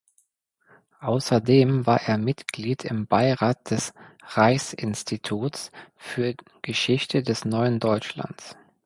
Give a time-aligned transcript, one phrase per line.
[1.01, 3.93] Außerdem war er Mitglied im Beirat des
[4.23, 8.57] Reichsinstituts für Geschichte des neuen Deutschlands.